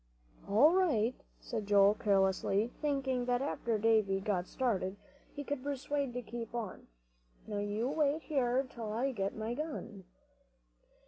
[0.49, 4.95] "All right," said Joel, carelessly, thinking that after Davie got started
[5.35, 6.87] he could persuade him to keep on.
[7.45, 10.05] "Now, you wait here till I get my gun."